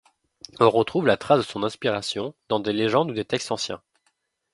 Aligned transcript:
On 0.59 0.67
retrouve 0.71 1.05
la 1.05 1.15
trace 1.15 1.37
de 1.45 1.45
son 1.45 1.61
inspiration 1.61 2.33
dans 2.49 2.59
des 2.59 2.73
légendes 2.73 3.11
ou 3.11 3.13
des 3.13 3.23
textes 3.23 3.51
anciens. 3.51 3.83